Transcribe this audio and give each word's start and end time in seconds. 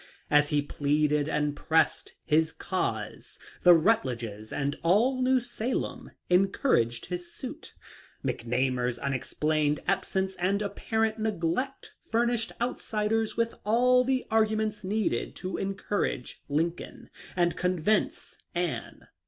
As 0.31 0.49
he 0.49 0.63
pleaded 0.63 1.29
and 1.29 1.55
pressed 1.55 2.13
his 2.25 2.51
cause 2.51 3.37
the 3.61 3.75
Rutledges 3.75 4.51
and 4.51 4.75
all 4.81 5.21
New 5.21 5.39
Salem 5.39 6.09
encouraged 6.27 7.05
his 7.05 7.31
suit. 7.31 7.75
McNamar's 8.25 8.97
unexplained 8.97 9.79
ab 9.87 10.03
sence 10.03 10.35
and 10.37 10.63
apparent 10.63 11.19
neglect 11.19 11.93
furnished 12.09 12.51
outsiders 12.59 13.37
with 13.37 13.53
all 13.63 14.03
the 14.03 14.25
arguments 14.31 14.83
needed 14.83 15.35
to 15.35 15.57
encourage 15.57 16.41
Lincoln 16.49 17.11
and 17.35 17.55
convince 17.55 18.39
Anne. 18.55 19.07